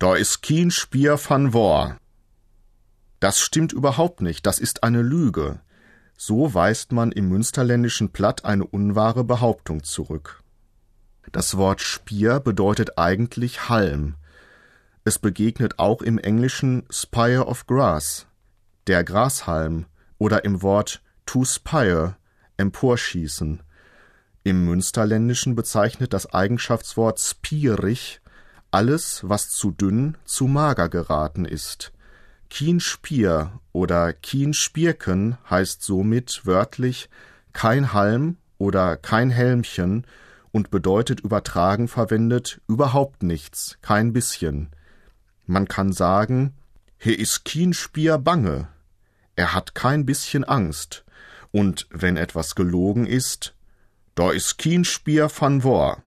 Da 0.00 0.14
is 0.16 0.40
kien 0.40 0.70
Spier 0.70 1.18
van 1.18 1.52
Wor. 1.52 1.98
Das 3.20 3.38
stimmt 3.38 3.74
überhaupt 3.74 4.22
nicht, 4.22 4.46
das 4.46 4.58
ist 4.58 4.82
eine 4.82 5.02
Lüge. 5.02 5.60
So 6.16 6.54
weist 6.54 6.92
man 6.92 7.12
im 7.12 7.28
münsterländischen 7.28 8.10
Platt 8.10 8.46
eine 8.46 8.64
unwahre 8.64 9.24
Behauptung 9.24 9.82
zurück. 9.82 10.42
Das 11.32 11.58
Wort 11.58 11.82
Spier 11.82 12.40
bedeutet 12.40 12.96
eigentlich 12.96 13.68
Halm. 13.68 14.14
Es 15.04 15.18
begegnet 15.18 15.78
auch 15.78 16.00
im 16.00 16.16
Englischen 16.16 16.86
Spire 16.88 17.44
of 17.46 17.66
Grass, 17.66 18.26
der 18.86 19.04
Grashalm, 19.04 19.84
oder 20.16 20.46
im 20.46 20.62
Wort 20.62 21.02
to 21.26 21.44
spire, 21.44 22.16
emporschießen. 22.56 23.62
Im 24.44 24.64
Münsterländischen 24.64 25.56
bezeichnet 25.56 26.14
das 26.14 26.32
Eigenschaftswort 26.32 27.20
spierig 27.20 28.22
alles, 28.70 29.22
was 29.28 29.48
zu 29.48 29.70
dünn, 29.70 30.16
zu 30.24 30.46
mager 30.46 30.88
geraten 30.88 31.44
ist. 31.44 31.92
Kien 32.48 32.80
Spier 32.80 33.60
oder 33.72 34.12
Kien 34.12 34.54
Spierken 34.54 35.38
heißt 35.48 35.82
somit 35.82 36.42
wörtlich 36.44 37.08
kein 37.52 37.92
Halm 37.92 38.36
oder 38.58 38.96
kein 38.96 39.30
Helmchen 39.30 40.06
und 40.52 40.70
bedeutet 40.70 41.20
übertragen 41.20 41.88
verwendet 41.88 42.60
überhaupt 42.66 43.22
nichts, 43.22 43.78
kein 43.82 44.12
bisschen. 44.12 44.70
Man 45.46 45.68
kann 45.68 45.92
sagen, 45.92 46.54
he 46.98 47.12
is 47.12 47.44
kien 47.44 47.72
Spier 47.72 48.18
bange. 48.18 48.68
Er 49.36 49.54
hat 49.54 49.74
kein 49.74 50.04
bisschen 50.04 50.44
Angst. 50.44 51.04
Und 51.52 51.86
wenn 51.90 52.16
etwas 52.16 52.54
gelogen 52.54 53.06
ist, 53.06 53.54
da 54.14 54.30
is 54.30 54.56
kien 54.56 54.84
Spier 54.84 55.30
van 55.34 55.64
Wor. 55.64 56.02